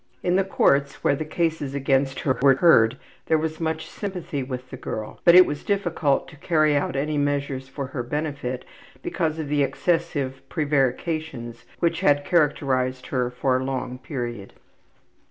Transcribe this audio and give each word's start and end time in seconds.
''In 0.23 0.35
the 0.35 0.43
courts 0.43 1.03
where 1.03 1.15
the 1.15 1.25
cases 1.25 1.75
against 1.75 2.21
her 2.21 2.39
were 2.41 2.55
heard 2.55 2.97
there 3.27 3.37
was 3.37 3.59
much 3.59 3.85
sympathy 3.87 4.41
with 4.41 4.71
the 4.71 4.75
girl, 4.75 5.19
but 5.23 5.35
it 5.35 5.45
was 5.45 5.63
difficult 5.63 6.27
to 6.29 6.35
carry 6.37 6.75
out 6.75 6.95
any 6.95 7.19
measures 7.19 7.67
for 7.69 7.85
her 7.85 8.01
benefit 8.01 8.65
because 9.03 9.37
of 9.37 9.47
the 9.47 9.61
excessive 9.61 10.41
prevarications 10.49 11.65
which 11.77 11.99
had 11.99 12.25
characterized 12.25 13.05
her 13.13 13.29
for 13.29 13.57
a 13.57 13.63
long 13.63 13.99
period. 13.99 14.53